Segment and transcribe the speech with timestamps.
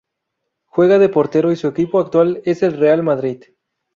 [0.65, 3.43] Juega de portero y su equipo actual es el Real Madrid.